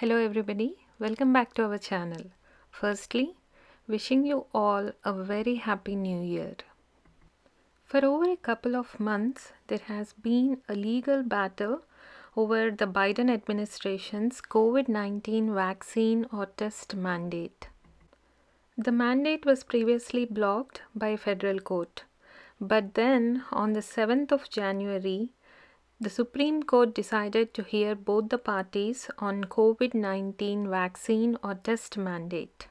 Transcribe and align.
Hello, 0.00 0.16
everybody. 0.22 0.74
Welcome 0.98 1.32
back 1.32 1.54
to 1.54 1.62
our 1.64 1.78
channel. 1.78 2.24
Firstly, 2.70 3.34
wishing 3.88 4.26
you 4.26 4.44
all 4.52 4.90
a 5.06 5.12
very 5.14 5.54
happy 5.54 5.96
new 5.96 6.20
year. 6.20 6.56
For 7.86 8.04
over 8.04 8.30
a 8.30 8.36
couple 8.36 8.76
of 8.76 9.00
months, 9.00 9.54
there 9.68 9.86
has 9.86 10.12
been 10.12 10.58
a 10.68 10.74
legal 10.74 11.22
battle 11.22 11.80
over 12.36 12.70
the 12.70 12.86
Biden 12.86 13.30
administration's 13.30 14.42
COVID 14.42 14.86
19 14.86 15.54
vaccine 15.54 16.26
or 16.30 16.44
test 16.44 16.94
mandate. 16.94 17.68
The 18.76 18.92
mandate 18.92 19.46
was 19.46 19.64
previously 19.64 20.26
blocked 20.26 20.82
by 20.94 21.08
a 21.08 21.16
federal 21.16 21.58
court, 21.58 22.04
but 22.60 22.92
then 22.92 23.44
on 23.50 23.72
the 23.72 23.86
7th 23.94 24.30
of 24.30 24.50
January, 24.50 25.30
the 25.98 26.10
Supreme 26.10 26.62
Court 26.62 26.94
decided 26.94 27.54
to 27.54 27.62
hear 27.62 27.94
both 27.94 28.28
the 28.28 28.36
parties 28.36 29.08
on 29.18 29.44
COVID 29.44 29.94
19 29.94 30.68
vaccine 30.68 31.38
or 31.42 31.54
test 31.54 31.96
mandate. 31.96 32.68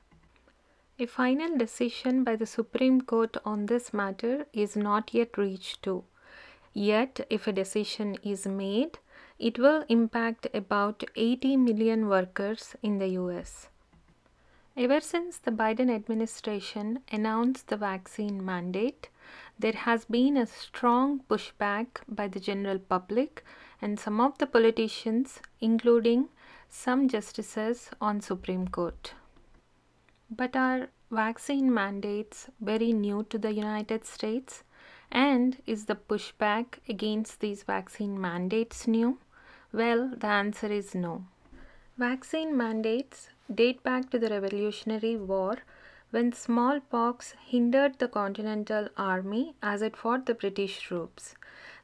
A 1.00 1.08
final 1.08 1.58
decision 1.58 2.24
by 2.24 2.36
the 2.36 2.46
Supreme 2.46 3.02
Court 3.02 3.36
on 3.44 3.66
this 3.66 3.94
matter 3.94 4.46
is 4.54 4.76
not 4.76 5.12
yet 5.14 5.40
reached 5.40 5.82
to. 5.84 6.04
Yet, 6.72 7.26
if 7.32 7.48
a 7.48 7.52
decision 7.52 8.18
is 8.22 8.46
made, 8.46 9.00
it 9.40 9.58
will 9.58 9.86
impact 9.90 10.48
about 10.54 11.04
80 11.16 11.58
million 11.58 12.08
workers 12.08 12.76
in 12.84 13.00
the 13.00 13.08
US. 13.24 13.70
Ever 14.78 15.02
since 15.02 15.40
the 15.40 15.52
Biden 15.52 15.90
administration 15.90 17.00
announced 17.12 17.70
the 17.70 17.78
vaccine 17.78 18.46
mandate, 18.46 19.10
there 19.58 19.74
has 19.74 20.06
been 20.06 20.38
a 20.38 20.46
strong 20.46 21.22
pushback 21.30 21.88
by 22.08 22.28
the 22.28 22.40
general 22.40 22.80
public 22.80 23.44
and 23.82 24.00
some 24.00 24.20
of 24.20 24.38
the 24.38 24.48
politicians, 24.48 25.40
including 25.60 26.30
some 26.70 27.08
justices 27.08 27.90
on 28.02 28.22
Supreme 28.22 28.68
Court. 28.68 29.14
But 30.30 30.56
are 30.56 30.90
vaccine 31.12 31.74
mandates 31.74 32.48
very 32.60 32.92
new 32.92 33.24
to 33.30 33.38
the 33.38 33.54
United 33.54 34.06
States? 34.06 34.64
And 35.12 35.62
is 35.66 35.86
the 35.86 35.96
pushback 35.96 36.80
against 36.90 37.40
these 37.40 37.64
vaccine 37.64 38.20
mandates 38.20 38.88
new? 38.88 39.20
Well, 39.72 40.12
the 40.18 40.28
answer 40.28 40.68
is 40.68 40.96
no. 40.96 41.26
Vaccine 41.98 42.58
mandates 42.58 43.30
date 43.54 43.84
back 43.84 44.10
to 44.10 44.20
the 44.20 44.30
Revolutionary 44.30 45.16
War 45.16 45.58
when 46.12 46.32
smallpox 46.32 47.36
hindered 47.46 48.00
the 48.00 48.08
Continental 48.08 48.90
Army 48.98 49.56
as 49.62 49.82
it 49.82 49.98
fought 49.98 50.26
the 50.26 50.34
British 50.34 50.80
troops. 50.80 51.36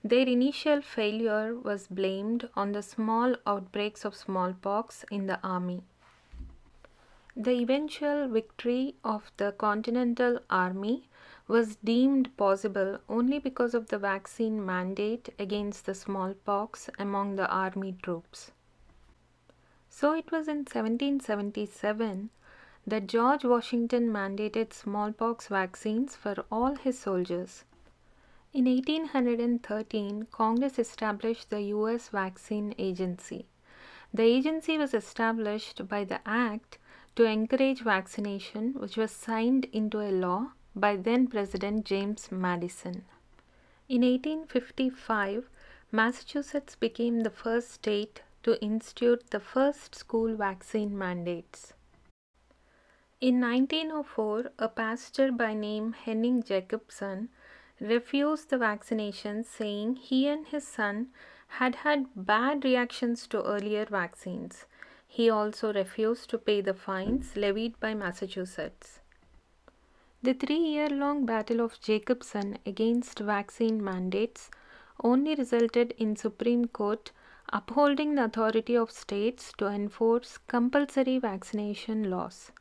Their 0.04 0.28
initial 0.28 0.82
failure 0.82 1.56
was 1.56 1.88
blamed 1.88 2.50
on 2.56 2.72
the 2.72 2.82
small 2.82 3.36
outbreaks 3.46 4.06
of 4.06 4.16
smallpox 4.16 5.06
in 5.12 5.28
the 5.28 5.40
army. 5.44 5.84
The 7.36 7.52
eventual 7.52 8.28
victory 8.28 8.96
of 9.04 9.32
the 9.38 9.52
Continental 9.54 10.40
Army 10.50 11.08
was 11.48 11.76
deemed 11.78 12.36
possible 12.36 13.00
only 13.08 13.40
because 13.40 13.74
of 13.74 13.88
the 13.88 13.98
vaccine 13.98 14.66
mandate 14.66 15.30
against 15.40 15.86
the 15.86 15.94
smallpox 15.94 16.90
among 17.00 17.36
the 17.36 17.50
army 17.50 17.96
troops. 18.02 18.52
So 19.90 20.14
it 20.14 20.32
was 20.32 20.48
in 20.48 20.60
1777 20.60 22.30
that 22.86 23.08
George 23.08 23.44
Washington 23.44 24.10
mandated 24.10 24.74
smallpox 24.74 25.48
vaccines 25.48 26.16
for 26.16 26.44
all 26.52 26.76
his 26.76 26.98
soldiers. 26.98 27.64
In 28.54 28.66
1813, 28.66 30.28
Congress 30.32 30.78
established 30.78 31.50
the 31.50 31.62
U.S. 31.62 32.10
Vaccine 32.10 32.76
Agency. 32.78 33.46
The 34.14 34.24
agency 34.24 34.78
was 34.78 34.94
established 34.94 35.88
by 35.88 36.04
the 36.04 36.20
Act 36.28 36.78
to 37.16 37.24
encourage 37.24 37.82
vaccination, 37.82 38.74
which 38.74 38.98
was 38.98 39.12
signed 39.12 39.66
into 39.72 40.02
a 40.02 40.12
law 40.12 40.52
by 40.76 40.98
then 40.98 41.28
President 41.28 41.86
James 41.86 42.32
Madison. 42.32 43.06
In 43.88 44.02
1855, 44.02 45.50
Massachusetts 45.92 46.76
became 46.76 47.22
the 47.22 47.30
first 47.30 47.72
state 47.72 48.22
to 48.44 48.62
institute 48.62 49.30
the 49.30 49.40
first 49.40 49.96
school 49.96 50.36
vaccine 50.36 50.98
mandates. 50.98 51.74
In 53.22 53.40
1904, 53.40 54.52
a 54.58 54.68
pastor 54.68 55.32
by 55.32 55.54
name 55.54 55.94
Henning 55.94 56.42
Jacobson 56.42 57.30
refused 57.80 58.50
the 58.50 58.58
vaccination, 58.58 59.44
saying 59.44 59.98
he 59.98 60.28
and 60.28 60.48
his 60.48 60.68
son 60.68 61.10
had 61.60 61.76
had 61.76 62.08
bad 62.16 62.66
reactions 62.66 63.28
to 63.28 63.44
earlier 63.44 63.86
vaccines. 63.86 64.66
He 65.08 65.30
also 65.30 65.72
refused 65.72 66.32
to 66.32 66.40
pay 66.40 66.62
the 66.62 66.74
fines 66.74 67.36
levied 67.36 67.80
by 67.80 67.94
Massachusetts. 67.94 69.02
The 70.24 70.34
three 70.34 70.56
year 70.58 70.90
long 70.90 71.28
battle 71.28 71.62
of 71.62 71.80
Jacobson 71.80 72.58
against 72.66 73.20
vaccine 73.20 73.84
mandates 73.84 74.50
only 75.04 75.36
resulted 75.36 75.94
in 76.00 76.16
Supreme 76.16 76.66
Court 76.66 77.12
upholding 77.54 78.16
the 78.16 78.24
authority 78.24 78.76
of 78.76 78.90
states 78.90 79.54
to 79.60 79.68
enforce 79.68 80.40
compulsory 80.48 81.20
vaccination 81.20 82.10
laws. 82.10 82.52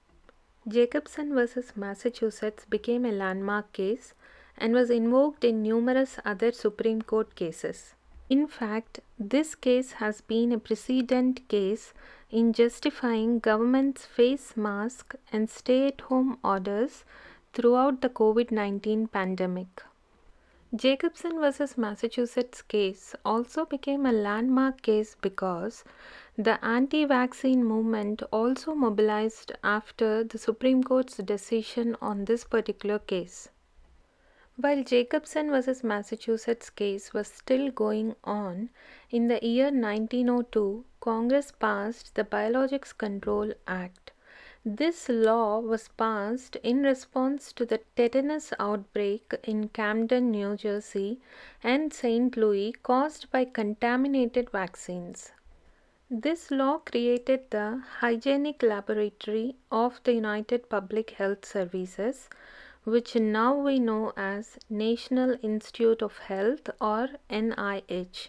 Jacobson 0.69 1.35
versus 1.35 1.73
Massachusetts 1.75 2.67
became 2.69 3.05
a 3.05 3.13
landmark 3.13 3.73
case 3.73 4.15
and 4.59 4.75
was 4.75 4.91
invoked 4.91 5.43
in 5.43 5.63
numerous 5.63 6.19
other 6.25 6.53
Supreme 6.53 7.01
Court 7.01 7.35
cases. 7.35 7.95
In 8.29 8.47
fact, 8.47 9.01
this 9.19 9.55
case 9.55 9.93
has 9.93 10.21
been 10.21 10.53
a 10.53 10.59
precedent 10.59 11.49
case 11.49 11.93
in 12.31 12.53
justifying 12.53 13.39
government's 13.41 14.05
face 14.05 14.57
mask 14.57 15.15
and 15.33 15.51
stay 15.51 15.89
at 15.89 16.03
home 16.03 16.39
orders 16.45 17.05
throughout 17.53 18.03
the 18.03 18.09
COVID 18.09 18.53
19 18.53 19.09
pandemic. 19.09 19.83
Jacobson 20.77 21.41
versus 21.41 21.77
Massachusetts 21.77 22.63
case 22.63 23.17
also 23.25 23.65
became 23.65 24.07
a 24.07 24.13
landmark 24.13 24.83
case 24.83 25.17
because 25.21 25.83
the 26.39 26.65
anti 26.65 27.05
vaccine 27.05 27.65
movement 27.65 28.23
also 28.31 28.77
mobilized 28.77 29.51
after 29.65 30.23
the 30.23 30.39
Supreme 30.39 30.85
Court's 30.85 31.17
decision 31.17 31.97
on 32.01 32.25
this 32.25 32.45
particular 32.45 33.01
case. 33.01 33.49
While 34.55 34.85
Jacobson 34.85 35.51
versus 35.51 35.83
Massachusetts 35.83 36.71
case 36.71 37.13
was 37.13 37.27
still 37.27 37.73
going 37.73 38.15
on, 38.23 38.71
in 39.11 39.27
the 39.27 39.45
year 39.45 39.73
1902, 39.73 40.85
Congress 41.01 41.51
passed 41.51 42.15
the 42.15 42.23
Biologics 42.23 42.97
Control 42.97 43.55
Act. 43.67 44.10
This 44.63 45.09
law 45.09 45.59
was 45.59 45.89
passed 45.89 46.57
in 46.57 46.83
response 46.83 47.51
to 47.55 47.65
the 47.65 47.81
tetanus 47.97 48.53
outbreak 48.59 49.33
in 49.43 49.71
Camden, 49.71 50.31
New 50.31 50.55
Jersey 50.55 51.19
and 51.63 51.91
St. 51.95 52.37
Louis 52.37 52.73
caused 52.83 53.31
by 53.31 53.47
contaminated 53.47 54.51
vaccines. 54.51 55.33
This 56.11 56.51
law 56.51 56.77
created 56.77 57.51
the 57.51 57.83
Hygienic 58.01 58.63
Laboratory 58.63 59.57
of 59.73 59.99
the 60.05 60.13
United 60.13 60.69
Public 60.69 61.13
Health 61.13 61.47
Services, 61.47 62.29
which 62.85 63.15
now 63.17 63.55
we 63.55 63.79
know 63.79 64.13
as 64.15 64.59
National 64.69 65.39
Institute 65.43 66.03
of 66.03 66.19
Health 66.19 66.69
or 66.83 67.09
NIH. 67.31 68.29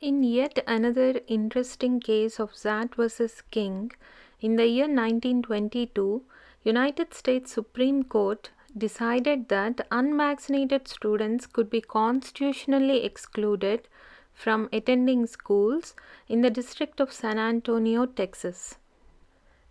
In 0.00 0.22
yet 0.22 0.64
another 0.66 1.20
interesting 1.26 2.00
case 2.00 2.40
of 2.40 2.52
Zucht 2.54 2.94
versus 2.94 3.42
King, 3.50 3.92
in 4.42 4.56
the 4.56 4.66
year 4.66 4.88
1922, 4.88 6.24
United 6.64 7.14
States 7.14 7.52
Supreme 7.52 8.02
Court 8.02 8.50
decided 8.76 9.48
that 9.48 9.86
unvaccinated 9.92 10.88
students 10.88 11.46
could 11.46 11.70
be 11.70 11.80
constitutionally 11.80 13.04
excluded 13.04 13.86
from 14.34 14.68
attending 14.72 15.26
schools 15.26 15.94
in 16.28 16.40
the 16.40 16.50
district 16.50 16.98
of 16.98 17.12
San 17.12 17.38
Antonio, 17.38 18.04
Texas. 18.04 18.78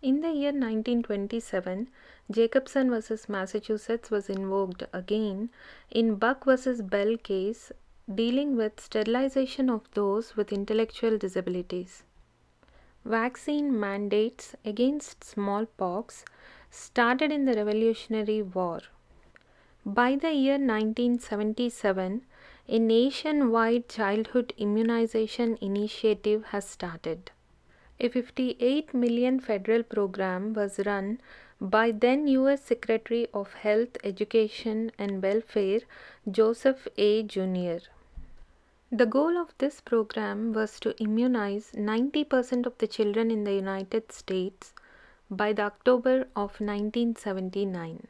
In 0.01 0.21
the 0.21 0.31
year 0.31 0.53
1927, 0.53 1.89
Jacobson 2.31 2.89
versus 2.89 3.27
Massachusetts 3.27 4.09
was 4.09 4.29
invoked 4.29 4.83
again 4.93 5.49
in 5.89 6.15
Buck 6.15 6.45
versus 6.45 6.81
Bell 6.81 7.17
case 7.17 7.73
dealing 8.15 8.55
with 8.55 8.79
sterilization 8.79 9.69
of 9.69 9.91
those 9.93 10.37
with 10.37 10.53
intellectual 10.53 11.17
disabilities. 11.17 12.03
Vaccine 13.03 13.79
mandates 13.79 14.55
against 14.63 15.23
smallpox 15.23 16.23
started 16.69 17.31
in 17.31 17.45
the 17.45 17.53
Revolutionary 17.55 18.43
War. 18.43 18.81
By 19.83 20.15
the 20.15 20.31
year 20.31 20.59
1977, 20.59 22.21
a 22.67 22.79
nationwide 22.79 23.89
childhood 23.89 24.53
immunization 24.55 25.57
initiative 25.61 26.45
has 26.45 26.69
started. 26.69 27.31
A 27.99 28.07
58 28.07 28.93
million 28.93 29.39
federal 29.39 29.81
program 29.81 30.53
was 30.53 30.79
run 30.85 31.19
by 31.59 31.91
then 31.91 32.27
US 32.27 32.63
Secretary 32.63 33.27
of 33.33 33.53
Health, 33.53 33.97
Education 34.03 34.91
and 34.99 35.23
Welfare 35.23 35.81
Joseph 36.29 36.87
A. 36.97 37.23
Jr. 37.23 37.79
The 38.93 39.05
goal 39.05 39.37
of 39.37 39.57
this 39.57 39.79
program 39.79 40.51
was 40.51 40.77
to 40.81 41.01
immunize 41.01 41.71
90% 41.71 42.65
of 42.65 42.77
the 42.77 42.87
children 42.87 43.31
in 43.31 43.45
the 43.45 43.53
United 43.53 44.11
States 44.11 44.73
by 45.29 45.53
the 45.53 45.61
October 45.61 46.27
of 46.35 46.59
1979. 46.59 48.07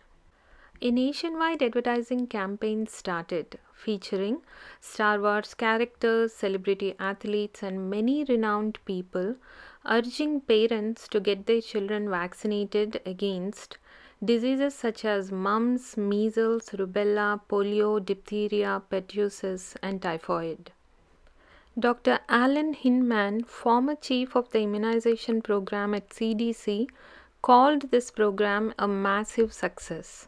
A 0.81 0.89
nationwide 0.89 1.61
advertising 1.61 2.25
campaign 2.25 2.87
started, 2.87 3.59
featuring 3.71 4.41
Star 4.79 5.21
Wars 5.21 5.53
characters, 5.53 6.33
celebrity 6.33 6.95
athletes, 6.97 7.61
and 7.61 7.87
many 7.87 8.23
renowned 8.23 8.79
people, 8.85 9.35
urging 9.85 10.41
parents 10.41 11.07
to 11.09 11.19
get 11.19 11.45
their 11.45 11.61
children 11.61 12.09
vaccinated 12.09 12.99
against 13.05 13.77
diseases 14.23 14.75
such 14.75 15.03
as 15.03 15.31
mumps, 15.31 15.97
measles, 15.97 16.69
rubella, 16.81 17.41
polio, 17.50 18.00
diphtheria, 18.00 18.81
pertussis, 18.89 19.75
and 19.81 20.01
typhoid. 20.01 20.71
Dr. 21.79 22.19
Alan 22.29 22.73
Hinman, 22.73 23.44
former 23.45 23.95
chief 23.95 24.35
of 24.35 24.51
the 24.51 24.59
immunization 24.59 25.41
program 25.41 25.94
at 25.94 26.09
CDC, 26.09 26.88
called 27.41 27.89
this 27.89 28.12
program 28.12 28.73
a 28.77 28.88
massive 28.88 29.51
success. 29.53 30.27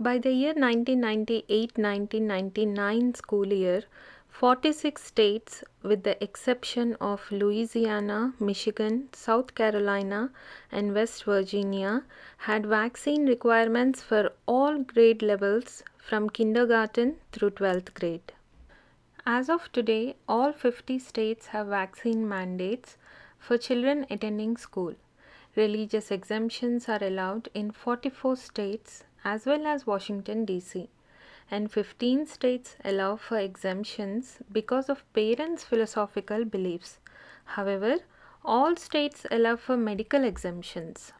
By 0.00 0.18
the 0.18 0.32
year 0.32 0.54
1998 0.54 1.76
1999 1.76 3.14
school 3.14 3.52
year, 3.52 3.82
46 4.34 5.00
states, 5.00 5.62
with 5.84 6.02
the 6.02 6.20
exception 6.22 6.96
of 7.00 7.30
Louisiana, 7.30 8.34
Michigan, 8.40 9.08
South 9.12 9.54
Carolina, 9.54 10.32
and 10.72 10.92
West 10.92 11.22
Virginia, 11.22 12.02
had 12.38 12.66
vaccine 12.66 13.26
requirements 13.26 14.02
for 14.02 14.32
all 14.46 14.80
grade 14.80 15.22
levels 15.22 15.84
from 15.98 16.28
kindergarten 16.28 17.14
through 17.30 17.50
12th 17.50 17.94
grade. 17.94 18.32
As 19.24 19.48
of 19.48 19.70
today, 19.70 20.16
all 20.28 20.52
50 20.52 20.98
states 20.98 21.46
have 21.46 21.68
vaccine 21.68 22.28
mandates 22.28 22.96
for 23.38 23.56
children 23.56 24.04
attending 24.10 24.56
school. 24.56 24.96
Religious 25.54 26.10
exemptions 26.10 26.88
are 26.88 27.04
allowed 27.04 27.48
in 27.54 27.70
44 27.70 28.34
states 28.34 29.04
as 29.24 29.46
well 29.46 29.64
as 29.64 29.86
Washington, 29.86 30.44
D.C. 30.44 30.88
And 31.50 31.70
15 31.70 32.26
states 32.26 32.76
allow 32.84 33.16
for 33.16 33.38
exemptions 33.38 34.38
because 34.50 34.88
of 34.88 35.04
parents' 35.12 35.64
philosophical 35.64 36.44
beliefs. 36.44 36.98
However, 37.44 37.98
all 38.44 38.76
states 38.76 39.26
allow 39.30 39.56
for 39.56 39.76
medical 39.76 40.24
exemptions. 40.24 41.12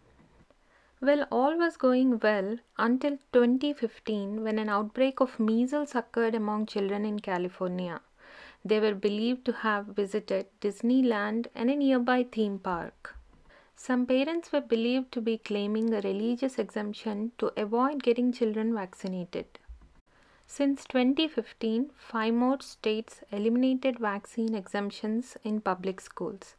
Well, 1.01 1.27
all 1.31 1.59
was 1.59 1.77
going 1.77 2.19
well 2.21 2.59
until 2.79 3.19
2015 3.33 4.43
when 4.43 4.59
an 4.59 4.71
outbreak 4.71 5.21
of 5.21 5.39
measles 5.39 5.95
occurred 5.95 6.35
among 6.35 6.67
children 6.67 7.05
in 7.05 7.19
California. 7.19 8.01
They 8.65 8.81
were 8.81 8.95
believed 8.95 9.45
to 9.47 9.53
have 9.53 9.87
visited 9.87 10.47
Disneyland 10.61 11.49
and 11.55 11.71
a 11.71 11.77
nearby 11.77 12.23
theme 12.25 12.59
park. 12.59 13.17
Some 13.77 14.07
parents 14.07 14.53
were 14.53 14.63
believed 14.63 15.13
to 15.13 15.21
be 15.21 15.37
claiming 15.37 15.93
a 15.93 16.01
religious 16.01 16.59
exemption 16.59 17.33
to 17.37 17.53
avoid 17.57 18.03
getting 18.03 18.33
children 18.33 18.73
vaccinated. 18.73 19.59
Since 20.47 20.85
2015, 20.87 21.91
five 21.97 22.35
more 22.35 22.61
states 22.61 23.21
eliminated 23.33 23.99
vaccine 23.99 24.55
exemptions 24.55 25.37
in 25.43 25.61
public 25.61 26.01
schools 26.01 26.55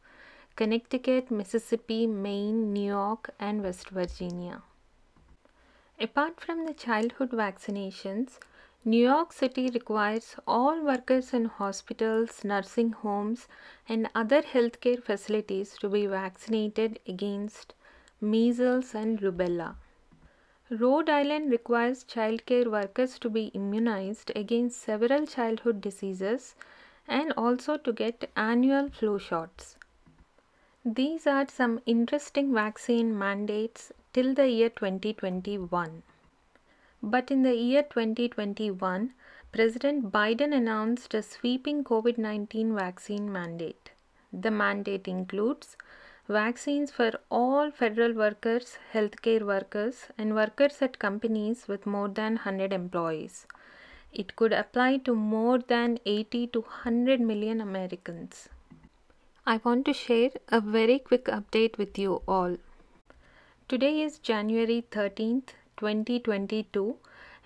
Connecticut, 0.56 1.30
Mississippi, 1.30 2.06
Maine, 2.06 2.72
New 2.72 2.86
York, 2.86 3.30
and 3.38 3.62
West 3.62 3.90
Virginia. 3.90 4.62
Apart 5.98 6.40
from 6.40 6.66
the 6.66 6.74
childhood 6.74 7.30
vaccinations, 7.30 8.38
New 8.84 9.02
York 9.02 9.32
City 9.32 9.70
requires 9.72 10.36
all 10.46 10.80
workers 10.82 11.32
in 11.34 11.46
hospitals, 11.46 12.44
nursing 12.44 12.92
homes, 12.92 13.48
and 13.88 14.08
other 14.14 14.42
healthcare 14.42 15.02
facilities 15.02 15.76
to 15.78 15.88
be 15.88 16.06
vaccinated 16.06 17.00
against 17.06 17.74
measles 18.20 18.94
and 18.94 19.20
rubella. 19.20 19.74
Rhode 20.68 21.08
Island 21.08 21.52
requires 21.52 22.02
childcare 22.02 22.68
workers 22.68 23.20
to 23.20 23.30
be 23.30 23.52
immunized 23.54 24.32
against 24.34 24.80
several 24.80 25.24
childhood 25.24 25.80
diseases 25.80 26.56
and 27.06 27.32
also 27.36 27.76
to 27.76 27.92
get 27.92 28.28
annual 28.36 28.88
flu 28.90 29.20
shots. 29.20 29.76
These 30.84 31.24
are 31.24 31.46
some 31.48 31.80
interesting 31.86 32.52
vaccine 32.52 33.16
mandates 33.16 33.92
till 34.12 34.34
the 34.34 34.48
year 34.48 34.68
2021. 34.68 36.02
But 37.00 37.30
in 37.30 37.42
the 37.42 37.54
year 37.54 37.84
2021, 37.84 39.14
President 39.52 40.10
Biden 40.10 40.52
announced 40.52 41.14
a 41.14 41.22
sweeping 41.22 41.84
COVID 41.84 42.18
19 42.18 42.74
vaccine 42.74 43.30
mandate. 43.30 43.90
The 44.32 44.50
mandate 44.50 45.06
includes 45.06 45.76
vaccines 46.28 46.90
for 46.90 47.12
all 47.30 47.70
federal 47.70 48.12
workers, 48.12 48.78
healthcare 48.92 49.42
workers, 49.42 50.08
and 50.18 50.34
workers 50.34 50.82
at 50.82 50.98
companies 50.98 51.68
with 51.68 51.86
more 51.86 52.08
than 52.08 52.34
100 52.34 52.72
employees. 52.72 53.46
It 54.12 54.34
could 54.34 54.52
apply 54.52 54.98
to 54.98 55.14
more 55.14 55.58
than 55.58 55.98
80 56.04 56.48
to 56.48 56.60
100 56.60 57.20
million 57.20 57.60
Americans. 57.60 58.48
I 59.46 59.60
want 59.62 59.84
to 59.86 59.92
share 59.92 60.30
a 60.48 60.60
very 60.60 60.98
quick 60.98 61.26
update 61.26 61.78
with 61.78 61.98
you 61.98 62.22
all. 62.26 62.56
Today 63.68 64.00
is 64.02 64.18
January 64.18 64.84
13th, 64.90 65.50
2022 65.76 66.96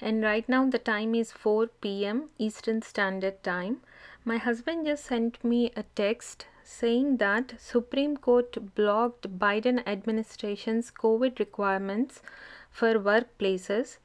and 0.00 0.22
right 0.22 0.48
now 0.48 0.64
the 0.70 0.78
time 0.78 1.14
is 1.14 1.32
4 1.32 1.66
pm 1.82 2.30
Eastern 2.38 2.80
Standard 2.80 3.42
Time. 3.42 3.82
My 4.24 4.38
husband 4.38 4.86
just 4.86 5.04
sent 5.04 5.42
me 5.44 5.72
a 5.76 5.82
text 5.94 6.46
saying 6.70 7.16
that 7.16 7.54
Supreme 7.58 8.16
Court 8.16 8.74
blocked 8.76 9.28
Biden 9.38 9.82
administration's 9.86 10.90
COVID 10.90 11.40
requirements 11.40 12.22
for 12.70 12.94
workplaces, 12.94 13.98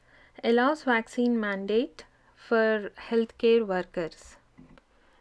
allows 0.43 0.83
vaccine 0.83 1.39
mandate 1.39 2.05
for 2.35 2.89
healthcare 3.09 3.65
workers. 3.67 4.37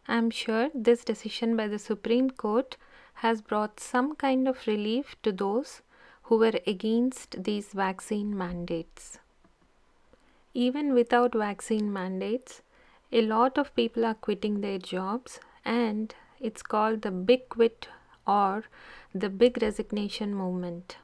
I 0.08 0.16
am 0.16 0.30
sure 0.30 0.70
this 0.74 1.04
decision 1.04 1.54
by 1.56 1.68
the 1.68 1.78
Supreme 1.78 2.30
Court 2.30 2.76
has 3.24 3.42
brought 3.42 3.78
some 3.78 4.16
kind 4.16 4.48
of 4.48 4.66
relief 4.66 5.14
to 5.22 5.30
those 5.30 5.82
who 6.24 6.38
were 6.38 6.58
against 6.66 7.44
these 7.44 7.68
vaccine 7.68 8.36
mandates. 8.36 9.18
Even 10.54 10.94
without 10.94 11.34
vaccine 11.34 11.92
mandates, 11.92 12.62
a 13.12 13.22
lot 13.22 13.58
of 13.58 13.74
people 13.76 14.04
are 14.04 14.14
quitting 14.14 14.60
their 14.60 14.78
jobs, 14.78 15.40
and 15.64 16.14
it's 16.40 16.62
called 16.62 17.02
the 17.02 17.10
big 17.10 17.48
quit 17.48 17.88
or 18.26 18.64
the 19.14 19.28
big 19.28 19.62
resignation 19.62 20.34
movement. 20.34 20.96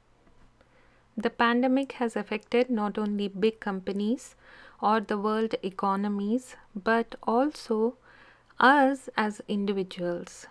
The 1.17 1.31
pandemic 1.31 1.93
has 1.93 2.17
affected 2.17 2.71
not 2.71 2.97
only 2.97 3.29
big 3.29 3.61
companies 3.61 4.37
or 4.81 5.01
the 5.01 5.19
world 5.19 5.55
economies, 5.63 6.57
but 6.75 7.15
also 7.23 7.97
us 8.59 9.09
as 9.17 9.43
individuals. 9.49 10.47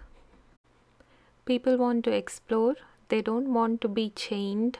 People 1.45 1.77
want 1.77 2.03
to 2.05 2.11
explore, 2.11 2.75
they 3.07 3.21
don't 3.21 3.51
want 3.53 3.81
to 3.81 3.87
be 3.87 4.11
chained 4.11 4.77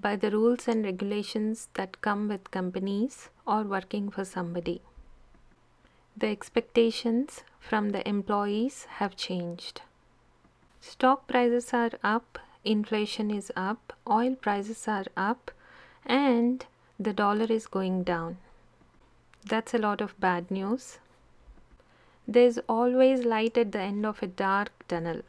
by 0.00 0.16
the 0.16 0.30
rules 0.30 0.68
and 0.68 0.84
regulations 0.84 1.68
that 1.74 2.00
come 2.00 2.28
with 2.28 2.50
companies 2.50 3.28
or 3.46 3.62
working 3.62 4.10
for 4.10 4.24
somebody. 4.24 4.80
The 6.18 6.28
expectations 6.28 7.44
from 7.60 7.90
the 7.90 8.08
employees 8.08 8.86
have 9.00 9.16
changed. 9.16 9.82
Stock 10.80 11.26
prices 11.26 11.74
are 11.74 11.90
up, 12.02 12.38
inflation 12.64 13.30
is 13.30 13.52
up, 13.54 13.92
oil 14.08 14.34
prices 14.34 14.88
are 14.88 15.04
up, 15.14 15.50
and 16.06 16.64
the 16.98 17.12
dollar 17.12 17.46
is 17.50 17.66
going 17.66 18.02
down. 18.04 18.38
That's 19.44 19.74
a 19.74 19.78
lot 19.78 20.00
of 20.00 20.18
bad 20.18 20.50
news. 20.50 20.98
There's 22.26 22.58
always 22.66 23.24
light 23.24 23.58
at 23.58 23.72
the 23.72 23.80
end 23.80 24.06
of 24.06 24.22
a 24.22 24.26
dark 24.26 24.72
tunnel. 24.88 25.20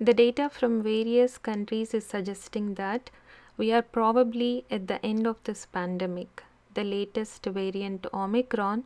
The 0.00 0.14
data 0.14 0.50
from 0.50 0.82
various 0.82 1.38
countries 1.38 1.94
is 1.94 2.04
suggesting 2.04 2.74
that 2.74 3.10
we 3.56 3.72
are 3.72 3.82
probably 3.82 4.64
at 4.70 4.88
the 4.88 5.04
end 5.06 5.26
of 5.26 5.36
this 5.44 5.64
pandemic. 5.66 6.42
The 6.74 6.84
latest 6.84 7.44
variant 7.44 8.06
Omicron 8.12 8.84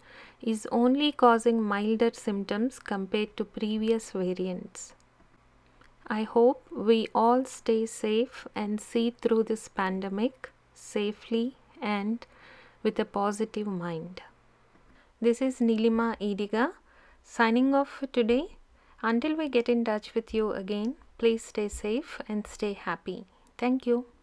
is 0.52 0.66
only 0.70 1.10
causing 1.12 1.62
milder 1.62 2.10
symptoms 2.12 2.78
compared 2.78 3.36
to 3.36 3.44
previous 3.44 4.10
variants. 4.10 4.94
I 6.06 6.22
hope 6.22 6.66
we 6.70 7.06
all 7.14 7.44
stay 7.44 7.86
safe 7.86 8.46
and 8.54 8.80
see 8.80 9.10
through 9.10 9.44
this 9.44 9.68
pandemic 9.68 10.50
safely 10.74 11.56
and 11.80 12.26
with 12.82 12.98
a 12.98 13.04
positive 13.04 13.66
mind. 13.66 14.20
This 15.20 15.40
is 15.40 15.60
Nilima 15.60 16.08
Idiga 16.20 16.72
signing 17.22 17.74
off 17.74 17.88
for 17.88 18.06
today. 18.06 18.56
Until 19.02 19.36
we 19.36 19.48
get 19.48 19.68
in 19.68 19.84
touch 19.84 20.14
with 20.14 20.34
you 20.34 20.52
again, 20.52 20.96
Please 21.16 21.44
stay 21.44 21.68
safe 21.68 22.20
and 22.28 22.46
stay 22.46 22.72
happy. 22.72 23.24
Thank 23.56 23.86
you. 23.86 24.13